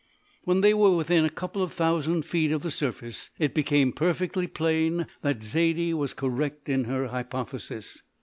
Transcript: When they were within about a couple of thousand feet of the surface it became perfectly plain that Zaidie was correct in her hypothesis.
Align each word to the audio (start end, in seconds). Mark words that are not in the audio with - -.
When 0.45 0.61
they 0.61 0.73
were 0.73 0.95
within 0.95 1.25
about 1.25 1.31
a 1.31 1.35
couple 1.35 1.61
of 1.61 1.73
thousand 1.73 2.23
feet 2.25 2.51
of 2.51 2.63
the 2.63 2.71
surface 2.71 3.29
it 3.37 3.53
became 3.53 3.91
perfectly 3.93 4.47
plain 4.47 5.05
that 5.21 5.43
Zaidie 5.43 5.93
was 5.93 6.15
correct 6.15 6.67
in 6.67 6.85
her 6.85 7.09
hypothesis. 7.09 8.01